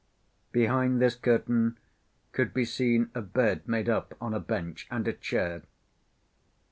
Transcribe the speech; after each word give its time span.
Behind 0.51 0.99
this 0.99 1.13
curtain 1.13 1.77
could 2.31 2.55
be 2.55 2.65
seen 2.65 3.11
a 3.13 3.21
bed 3.21 3.67
made 3.67 3.87
up 3.87 4.15
on 4.19 4.33
a 4.33 4.39
bench 4.39 4.87
and 4.89 5.07
a 5.07 5.13
chair. 5.13 5.61